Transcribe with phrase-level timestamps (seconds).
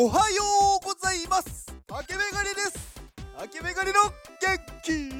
[0.00, 0.44] おはよ
[0.80, 1.66] うございます。
[1.88, 3.02] 竹メガネです。
[3.36, 3.98] 竹メガネの
[4.40, 5.10] 元気。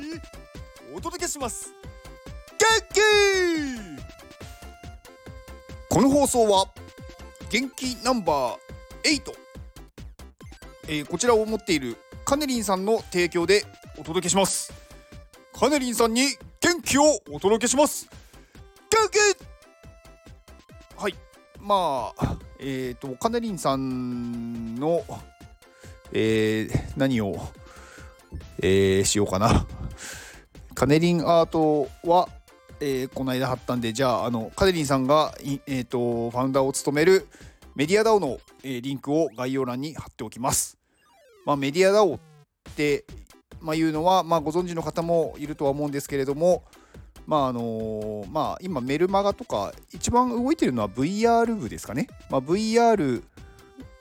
[0.95, 1.75] お届けします。
[2.57, 3.01] 元気。
[5.93, 6.69] この放送は
[7.51, 9.33] 元気ナンバー8、
[10.87, 13.65] えー、こちらを持っているカネリンさんの提供で
[13.98, 14.73] お届けします。
[15.52, 16.23] カネリンさんに
[16.60, 17.02] 元気を
[17.33, 18.09] お届けします。
[18.91, 21.02] 元気。
[21.02, 21.16] はい。
[21.59, 25.05] まあえっ、ー、とカネリンさんの、
[26.12, 27.37] えー、何を、
[28.61, 29.67] えー、しようかな
[30.75, 32.29] カネリンアートは、
[32.81, 35.34] えー、この間貼ったんでじゃああのカネリンさんが、
[35.67, 37.27] えーと、ファウンダーを務める
[37.75, 40.79] メディアダオの、えー、リンクを概要欄に貼っておきます。
[41.47, 42.19] まあ、メディアダオっ
[42.77, 43.05] て、
[43.61, 46.65] まあ、いうのは、まあ、ご存知の方もいるとは思うんですけれども、
[47.28, 53.22] まああのまあ、今メルマガとか一番動いてるのは VR 部ですかね、まあ、VR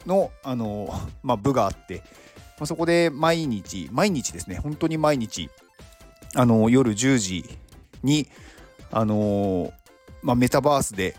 [0.05, 0.89] の、あの
[1.23, 1.97] まあ、部があって、
[2.57, 4.55] まあ、そこで毎日毎日ですね。
[4.55, 5.49] 本当に毎日、
[6.35, 7.43] あの夜10時
[8.01, 8.29] に、
[8.91, 9.73] あの
[10.21, 11.13] まあ、メタバースで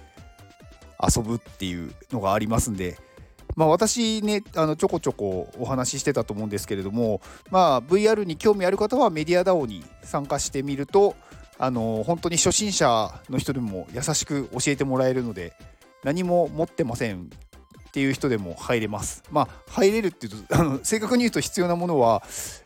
[0.98, 2.96] 遊ぶっていうのがありますんで、
[3.54, 11.14] まあ、私ねあのちょこちょこお話ししてたと思うんですけれども、まあ、VR に興味ある方はメディア DAO に参加してみると
[11.58, 15.52] あの本当に初心者の人でも優しく教えてもらえるので
[16.04, 17.30] 何も持ってません
[17.88, 19.24] っていう人でも入れます。
[19.30, 22.22] まあ入れるっていうと あの正確に言うと必要なものは、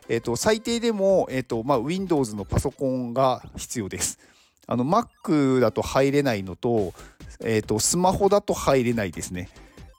[0.07, 4.19] えーと、最低でも、えーとまあ、Windows のパソコンが必要です。
[4.67, 6.93] あの Mac だと入れないのと,、
[7.41, 9.49] えーと、スマホだと入れないですね。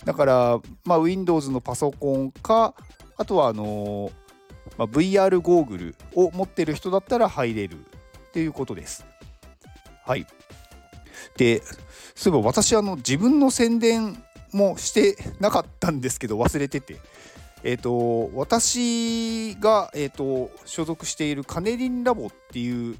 [0.04, 2.74] だから、まあ、Windows のパソコンか
[3.16, 4.12] あとはあのー、
[4.78, 7.78] まあ、VR ゴーグルを持ってる人だったら入れる
[8.34, 9.06] っていうことです。
[10.04, 10.26] はい。
[11.36, 11.62] で、
[12.16, 16.96] そういえば私、あの、自分の宣伝もしてなかったんですけど、忘れてて。
[17.62, 22.96] えっ、ー、と、私が、えっ、ー、と、所属しているカネリンラボっていう、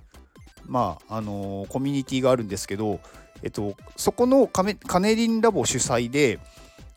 [0.67, 3.01] まあ、あのコミュニティがあるんですけど、
[3.43, 6.39] えっ、ー、と、そこのカネリンラボ主催で、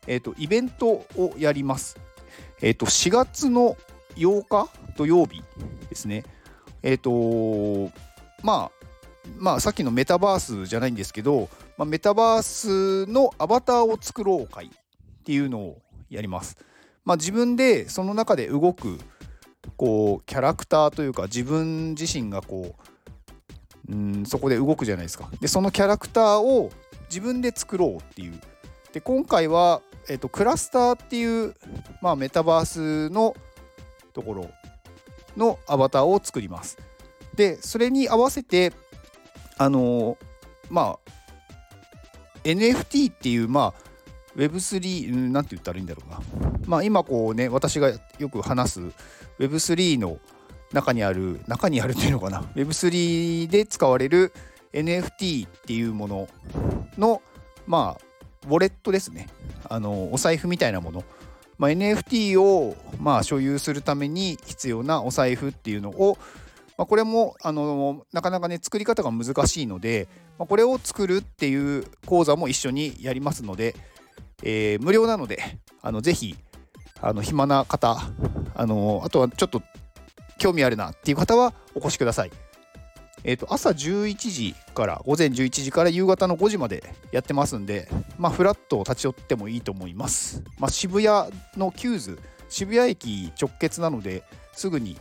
[0.06, 1.97] えっ、と、イベントをやります。
[2.62, 3.75] えっ、と、4月の
[4.16, 5.41] 8日土曜日
[5.89, 6.23] ですね。
[6.83, 7.91] えっ、と、
[8.44, 8.88] まあ
[9.38, 14.70] まあさっきのメタバースじゃないんですけど、まあ、メタバースのアバターを作ろう会っ
[15.24, 16.58] ていうのをやります。
[17.03, 19.00] まあ、自分でその中で動く
[19.75, 22.75] こうキャラクターというか自分自身がこ
[23.90, 25.30] ううんそこで動くじゃないですか。
[25.40, 26.72] でそのキャラクターを
[27.09, 28.40] 自分で作ろうっていう。
[28.94, 31.56] で今回は、えっと、クラスターっていう、
[32.02, 33.36] まあ、メタバースの
[34.14, 34.50] ところ
[35.36, 36.78] のアバターを作ります。
[37.38, 38.74] でそれに合わせて
[39.58, 40.18] あの
[40.70, 41.12] まあ
[42.44, 43.88] NFT っていうまあ
[44.36, 46.20] Web3 なんて言ったらいいんだろうな。
[46.66, 48.81] まあ今こうね私がよく話す
[49.40, 50.20] Web3 の
[50.74, 52.42] 中にある中にあるっていうのかな。
[52.56, 54.34] Web3 で使われる
[54.74, 56.28] NFT っていうもの
[56.98, 57.22] の
[57.66, 59.28] まあウォレットですね。
[59.69, 61.04] あのお財布みたいなもの、
[61.58, 66.18] まあ、NFT をまあ所有するために必要なお財布っていうのを
[66.77, 70.07] まあ、これもあのなかなかね作り方が難しいので、
[70.38, 73.75] まあ、これを作るっていう講座も一緒にやりますので、
[74.43, 76.35] えー、無料なのであのぜひ
[77.01, 77.97] あの暇な方
[78.55, 79.61] あのあとはちょっと
[80.38, 82.31] 興味あるなっていう方はお越しください。
[83.23, 90.44] えーと、朝11時から午前11時から夕方の5時までやってますんで、まあ、ふらっと立ち寄ってもいいと思います。
[90.59, 94.23] まあ、渋谷の QWS 渋谷駅直結なので
[94.53, 94.97] すぐに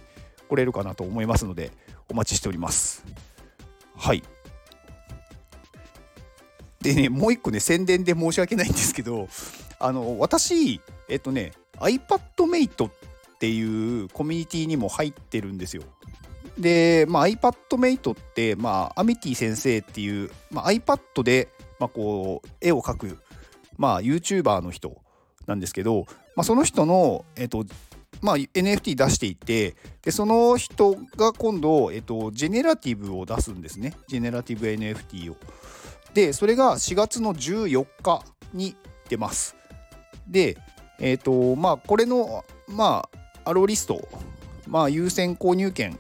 [0.48, 1.70] 来れるかなと思いますので
[2.08, 3.04] お待ちしております。
[3.96, 4.22] はい。
[6.80, 9.28] でねもう一個ね宣伝で申し訳ないんですけど
[9.80, 12.92] あの私えっとね iPadMate っ
[13.38, 15.82] ていうコミュニティにも入ってるんですよ。
[16.58, 21.48] で、まあ、iPadMate って、まあ、アミティ先生っていう、まあ、iPad で、
[21.78, 23.18] まあ、こう絵を描く、
[23.76, 24.96] まあ、YouTuber の人
[25.46, 27.64] なんですけど、まあ、その人の、えっと、
[28.22, 33.94] まあ、NFT 出していてでその人が今度、えっと、ジェネラティブを出すんですね。
[34.08, 35.36] ジェネラティブ NFT を。
[36.14, 38.22] でそれが4月の14日
[38.54, 38.74] に
[39.08, 39.56] 出ます。
[40.26, 40.56] で
[40.98, 43.08] えっ、とまあこれのま
[43.44, 44.08] あ allowlist
[44.66, 45.98] まあ優先購入権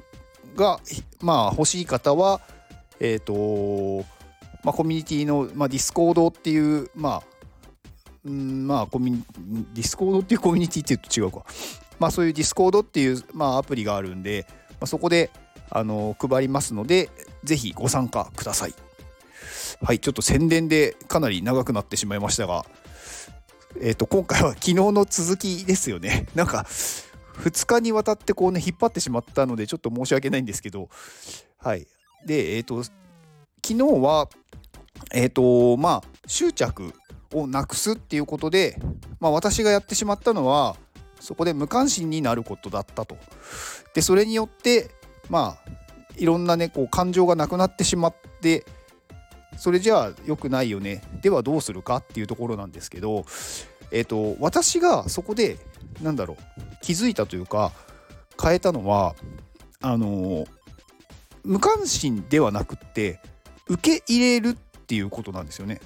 [0.56, 0.80] が
[1.20, 2.40] まあ欲しい方は
[2.98, 4.04] えっ、と
[4.64, 7.22] まあコミュニティの、まあ、 Discord っていうまあ
[8.24, 11.46] うんまあコミュニ Discord っていうコミュニティって言うと違うか。
[11.98, 15.30] まあ、そういう Discord っていう、まあ、アプリがあるんで、まあ、そこで
[15.70, 17.10] あの配りますので、
[17.44, 18.74] ぜひご参加ください。
[19.82, 22.64] はい、ちょっと宣伝でかなり長くなってしまいましたが、
[23.80, 30.88] えっ、と今回は昨日の続きですよね なんか2日にわたってこうね引っ張ってしまったのでちょっと申し訳ないんですけど
[31.58, 31.86] はい
[32.24, 32.94] でえっ、と昨
[33.62, 34.28] 日は
[35.12, 36.94] えっ、とまあ執着
[37.34, 38.80] をなくすっていうことで、
[39.20, 40.76] まあ、私がやってしまったのは
[41.26, 43.18] そこで無関心になることだったと。
[43.94, 44.90] でそれによって
[45.28, 45.70] まあ
[46.16, 48.64] いろんなねこう感情がなくなってしまって
[49.58, 53.24] それじゃあ良くないよねではどうするかっていうところなんですけど、
[53.90, 55.58] えーと、私がそこで
[56.00, 57.72] なんだろう気づいたというか
[58.40, 59.14] 変えたのは
[59.80, 60.46] あのー、
[61.42, 63.20] 無関心ではなくって
[63.66, 64.54] 受け入れるっ
[64.86, 65.80] ていうことなんですよね。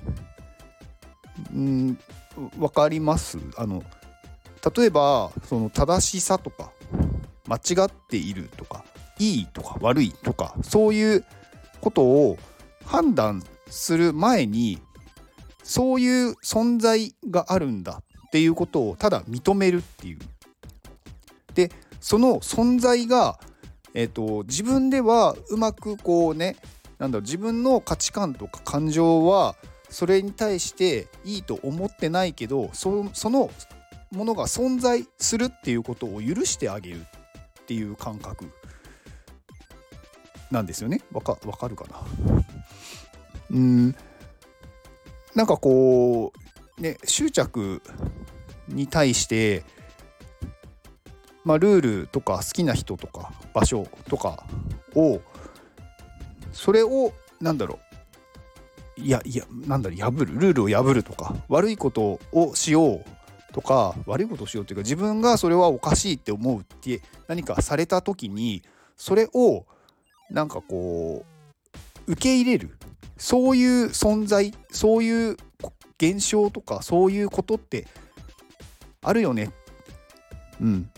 [1.54, 1.98] うん
[2.58, 3.38] 分かります？
[3.56, 3.82] あの
[4.76, 6.72] 例えばその正しさとか
[7.46, 8.84] 間違っているとか
[9.18, 11.24] いいとか悪いとかそういう
[11.80, 12.38] ことを
[12.84, 14.78] 判断する前に
[15.62, 20.18] そういう存在があるんだっていうことをただ認めるっていう。
[21.54, 21.70] で
[22.00, 23.38] その存在が、
[23.92, 26.56] えーと、自分ではうまくこうね
[26.98, 29.56] なんだろう自分の価値観とか感情は
[29.88, 33.50] それに対していいと思ってないけどその
[34.10, 38.50] ものが存在するっていうことを許してあげるっていう感覚
[40.50, 41.00] なんですよね。
[41.12, 42.00] わかかるかな？
[43.50, 43.94] うん。
[45.34, 46.32] なんかこ
[46.78, 47.80] うね執着
[48.66, 49.62] に対して
[51.44, 54.44] まあルールとか好きな人とか場所とか
[54.96, 55.20] を
[56.52, 57.78] それをなんだろ
[58.98, 59.00] う。
[59.02, 60.38] いやいやなんだろう破る？
[60.38, 63.04] ルールを破るとか悪いことをしよう
[63.52, 68.62] とか悪いことをしようっていうか自分がそれはおかしいって思うって何かされた時に
[68.97, 69.64] それを
[70.31, 71.25] なんかこ
[72.06, 72.76] う受け入れる。
[73.17, 75.37] そういう存在そういう
[75.99, 77.87] 現象とかそういうことって
[79.02, 79.53] あるよね。
[80.61, 80.91] うん。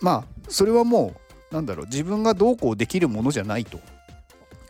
[0.00, 1.14] まあそれはも
[1.50, 3.80] うなんだろう自分がどうこうできるものじゃないと。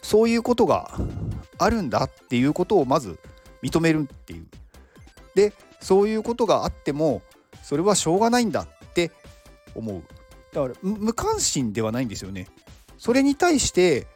[0.03, 0.93] そういうことが
[1.58, 3.19] あるんだっていうことをまず
[3.62, 4.46] 認めるっていう。
[5.35, 7.23] でそういうことがあっても
[7.62, 9.11] それはしょうがないんだって
[9.75, 10.03] 思う。
[10.53, 12.49] だから無関心ではないんですよね。
[12.99, 14.06] それに対して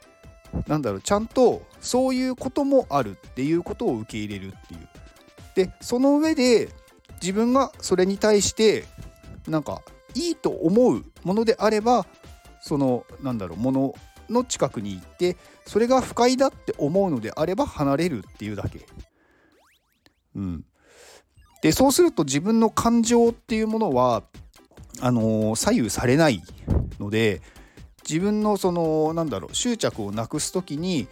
[0.67, 4.87] なんだろうちゃんとそういうこともあるっていうことを受け入れるっていう。
[5.55, 6.69] でその上で
[7.21, 8.85] 自分がそれに対して
[9.47, 9.81] なんか
[10.13, 12.05] いいと思うものであれば
[12.61, 13.95] そのなんだろうもの
[14.29, 18.85] の近くに行ってそれが不快だって思うのであれば離れるっていうだけ。
[20.35, 20.65] うん、
[21.65, 24.21] でそうすると自分の感情っていうものは
[25.01, 26.43] あの、左右されない
[26.99, 27.41] ので
[28.07, 31.07] 自分のそのなんだろう執着をなくす時に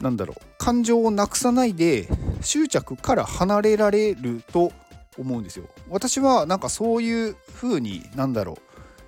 [0.00, 2.08] なんだろう感情をなくさないで
[2.40, 4.72] 執着から離れられると
[5.18, 5.66] 思うんですよ。
[5.90, 8.56] 私はなんかそういう風になんだろう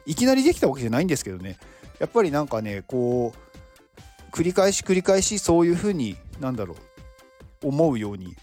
[0.05, 1.57] いきなりできたわけじゃないんですけどね
[2.01, 6.77] やっぱりなんかねこう繰り返し繰り返しそういう風になんだろ
[7.65, 8.37] う思うように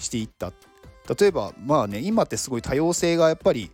[0.00, 0.52] していった
[1.18, 3.70] 例えばまあね今ってすごい多様性がやっぱり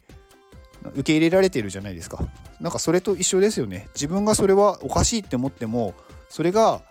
[0.95, 2.25] 受け入れられてるじゃないですか。
[2.61, 3.89] なんかそれと一緒ですよね。
[3.95, 5.95] 自分がそれはおかしいって思っても
[6.29, 6.83] それが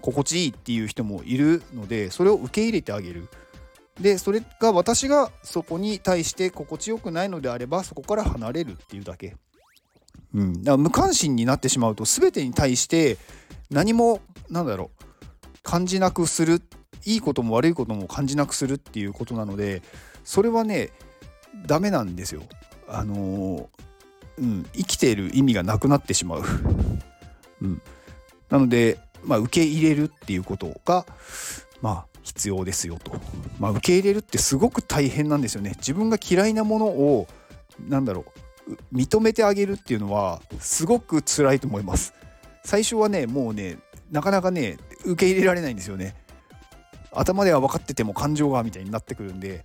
[0.00, 3.28] 心地いいっていう人もいるのでそれを受け入れてあげる。
[4.00, 9.36] でそれが私がそこに対して心地よくないのであればそこから離れるっていうだけ、
[10.34, 13.18] うん、だから無関心になってしまうと全てに対して
[13.70, 15.04] 何もなんだろう
[15.62, 16.62] 感じなくする
[17.04, 19.82] いいことも悪いことも感じなくするっていうことなので
[20.24, 20.90] それはね
[21.66, 22.42] ダメなんですよ。
[22.88, 23.68] あの、
[24.38, 26.42] うん、生きている意味がなくなってしまう。
[27.62, 27.82] うん、
[28.48, 31.06] なので、まあ、受け入れるっていうことが、
[31.82, 33.20] まあ、必要ですよと。
[33.58, 35.72] まあ、受け入れるってすごく大変なんですよね。
[35.76, 37.28] 自分が嫌いなものを
[37.88, 38.24] 何だろ
[38.68, 42.14] う認めてあげるっていうのはすごく辛いと思います。
[42.64, 43.78] 最初はねもうね
[44.10, 46.14] なかなかね受け入れられないんですよね。
[47.12, 49.64] 頭では分かってても感情がみたいになってくるんで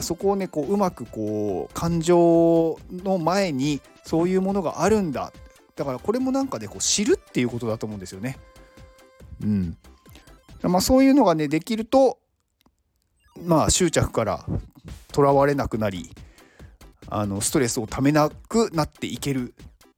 [0.00, 5.32] そこをねこううまくこう感情の前にそういうものがあるんだ
[5.76, 8.38] だからこれもなんかねこう知るっていうことだと思うんですよね。
[9.42, 9.76] うん。
[10.62, 12.18] まあそういうのがねできると
[13.44, 14.46] まあ執着から
[15.12, 16.10] とらわれなくなり
[17.08, 19.54] あのストレスをためなくなっていける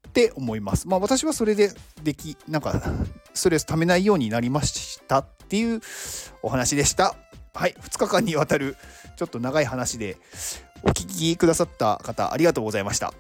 [0.09, 0.88] って思います。
[0.88, 1.71] まあ私はそれで
[2.03, 2.83] できなんか
[3.35, 5.81] ストレスためないようになりましたっていう
[6.43, 7.15] お話でした。
[7.55, 8.76] はい、2日間にわたる
[9.17, 10.19] ちょっと長い話で
[10.83, 13.15] お聞きくださった方ありがとうございました。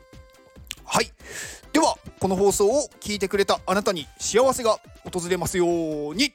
[0.84, 1.10] はい。
[1.72, 4.78] では、この放送を聞いてくれたあなたに幸せが
[5.10, 5.66] 訪れますよ
[6.10, 6.32] うに。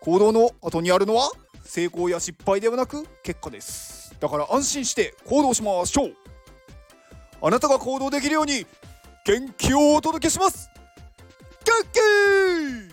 [0.00, 1.30] 行動の後にあるのは
[1.62, 4.00] 成功や失敗ではなく結果です。
[4.20, 6.14] だから安心して行動しましょう
[7.42, 8.66] あなたが行動できるように
[9.24, 10.70] 元気をお届けします
[11.64, 11.72] 元
[12.86, 12.89] 気